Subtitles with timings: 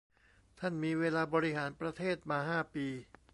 [0.59, 2.85] ท่านมีเวลาบริหารประเทศมา ห้า ปี